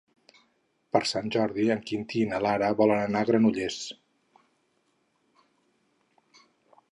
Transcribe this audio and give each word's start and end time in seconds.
Per 0.95 0.99
Sant 1.09 1.27
Jordi 1.35 1.65
en 1.75 1.83
Quintí 1.89 2.23
i 2.27 2.29
na 2.31 2.39
Lara 2.45 2.71
volen 2.79 3.01
anar 3.03 3.21
a 3.21 3.27
Granollers. 3.31 3.79